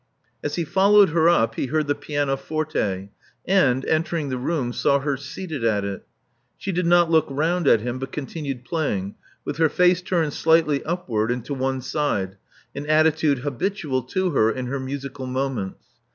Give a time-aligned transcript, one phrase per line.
[0.43, 3.09] As he followed her up, he heard the pianoforte,
[3.47, 6.07] and, entering the room, saw her seated at it.
[6.57, 9.13] She did not look round at him, but continued playing,
[9.45, 12.37] with her face turned slightly upward and to one side—
[12.75, 15.85] an attitude habitual to her in her musical moments.